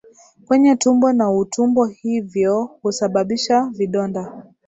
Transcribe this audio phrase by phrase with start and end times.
[0.47, 4.43] kwenye tumbo na utumbo hivyo kusababisha vidonda